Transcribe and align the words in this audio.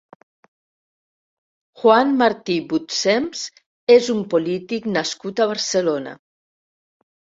Juan 1.81 2.15
Marti 2.23 2.57
Butsems 2.73 3.45
és 4.01 4.13
un 4.19 4.27
polític 4.35 4.93
nascut 4.99 5.47
a 5.49 5.53
Barcelona. 5.57 6.21